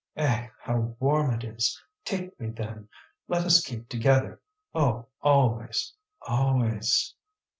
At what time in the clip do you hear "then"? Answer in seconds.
2.49-2.89